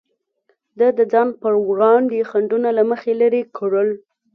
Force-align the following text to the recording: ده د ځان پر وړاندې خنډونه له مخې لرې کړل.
ده 0.79 0.87
د 0.97 0.99
ځان 1.11 1.29
پر 1.41 1.53
وړاندې 1.69 2.27
خنډونه 2.29 2.69
له 2.77 2.83
مخې 2.91 3.11
لرې 3.21 3.41
کړل. 3.57 3.89